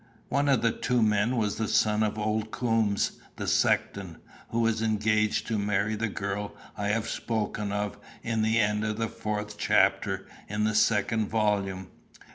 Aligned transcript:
One 0.29 0.49
of 0.49 0.63
the 0.63 0.71
two 0.71 1.03
men 1.03 1.37
was 1.37 1.57
the 1.57 1.67
son 1.67 2.01
of 2.01 2.17
old 2.17 2.49
Coombes, 2.49 3.19
the 3.35 3.45
sexton, 3.45 4.17
who 4.49 4.61
was 4.61 4.81
engaged 4.81 5.45
to 5.45 5.59
marry 5.59 5.93
the 5.93 6.07
girl 6.07 6.55
I 6.75 6.87
have 6.87 7.07
spoken 7.07 7.71
of 7.71 7.99
in 8.23 8.41
the 8.41 8.57
end 8.57 8.83
of 8.83 8.97
the 8.97 9.07
fourth 9.07 9.59
chapter 9.59 10.25
in 10.49 10.63
the 10.63 10.73
second 10.73 11.27
volume. 11.27 11.89